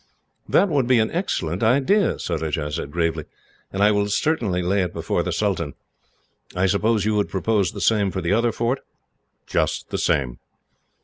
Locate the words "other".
8.33-8.51